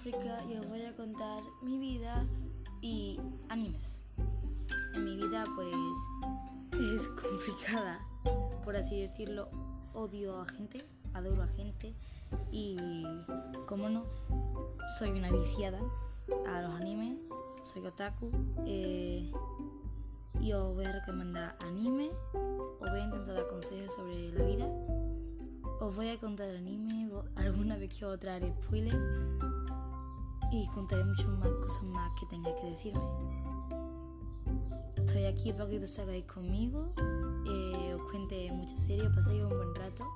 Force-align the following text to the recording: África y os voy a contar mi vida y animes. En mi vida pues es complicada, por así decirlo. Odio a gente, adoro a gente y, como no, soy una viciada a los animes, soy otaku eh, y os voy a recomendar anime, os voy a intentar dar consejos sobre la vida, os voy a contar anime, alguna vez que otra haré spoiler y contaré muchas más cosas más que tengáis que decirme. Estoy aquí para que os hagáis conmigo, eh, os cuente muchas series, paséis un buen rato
África 0.00 0.42
y 0.48 0.56
os 0.56 0.66
voy 0.66 0.80
a 0.86 0.96
contar 0.96 1.42
mi 1.60 1.78
vida 1.78 2.24
y 2.80 3.20
animes. 3.50 3.98
En 4.94 5.04
mi 5.04 5.14
vida 5.14 5.44
pues 5.54 5.74
es 6.72 7.06
complicada, 7.22 8.00
por 8.64 8.76
así 8.76 9.02
decirlo. 9.02 9.50
Odio 9.92 10.40
a 10.40 10.46
gente, 10.46 10.82
adoro 11.12 11.42
a 11.42 11.48
gente 11.48 11.92
y, 12.50 12.78
como 13.66 13.90
no, 13.90 14.04
soy 14.98 15.10
una 15.10 15.30
viciada 15.30 15.78
a 16.46 16.62
los 16.62 16.72
animes, 16.80 17.18
soy 17.62 17.84
otaku 17.84 18.30
eh, 18.64 19.30
y 20.40 20.52
os 20.54 20.74
voy 20.76 20.86
a 20.86 20.92
recomendar 20.92 21.58
anime, 21.66 22.08
os 22.32 22.88
voy 22.88 23.00
a 23.00 23.04
intentar 23.04 23.34
dar 23.34 23.48
consejos 23.48 23.92
sobre 23.92 24.32
la 24.32 24.44
vida, 24.44 24.66
os 25.78 25.94
voy 25.94 26.08
a 26.08 26.18
contar 26.18 26.56
anime, 26.56 27.10
alguna 27.36 27.76
vez 27.76 27.92
que 27.92 28.06
otra 28.06 28.36
haré 28.36 28.54
spoiler 28.62 28.96
y 30.60 30.66
contaré 30.68 31.04
muchas 31.04 31.28
más 31.28 31.48
cosas 31.62 31.82
más 31.84 32.12
que 32.18 32.26
tengáis 32.26 32.56
que 32.60 32.66
decirme. 32.66 33.00
Estoy 34.96 35.24
aquí 35.24 35.52
para 35.52 35.68
que 35.68 35.82
os 35.82 35.98
hagáis 35.98 36.24
conmigo, 36.26 36.92
eh, 37.46 37.94
os 37.94 38.10
cuente 38.10 38.52
muchas 38.52 38.80
series, 38.80 39.08
paséis 39.14 39.42
un 39.42 39.48
buen 39.48 39.74
rato 39.74 40.06